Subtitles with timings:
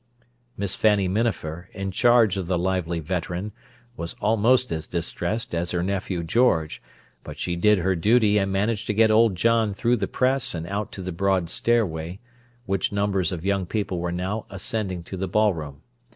[0.57, 3.51] Miss Fanny Minafer, in charge of the lively veteran,
[3.95, 6.81] was almost as distressed as her nephew George,
[7.23, 10.65] but she did her duty and managed to get old John through the press and
[10.65, 12.19] out to the broad stairway,
[12.65, 15.83] which numbers of young people were now ascending to the ballroom.